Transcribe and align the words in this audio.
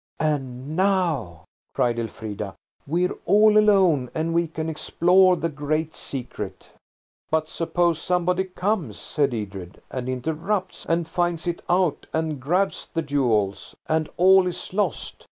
"And 0.19 0.75
now," 0.75 1.45
cried 1.75 1.99
Elfrida, 1.99 2.55
"we're 2.87 3.15
all 3.27 3.55
alone, 3.55 4.09
and 4.15 4.33
we 4.33 4.47
can 4.47 4.67
explore 4.67 5.35
the 5.35 5.47
great 5.47 5.93
secret!" 5.93 6.69
"But 7.29 7.47
suppose 7.47 8.01
somebody 8.01 8.45
comes," 8.45 8.97
said 8.97 9.31
Edred, 9.31 9.79
"and 9.91 10.09
interrupts, 10.09 10.87
and 10.87 11.07
finds 11.07 11.45
it 11.45 11.61
out, 11.69 12.07
and 12.13 12.39
grabs 12.39 12.87
the 12.91 13.03
jewels, 13.03 13.75
and 13.87 14.09
all 14.17 14.47
is 14.47 14.73
lost. 14.73 15.27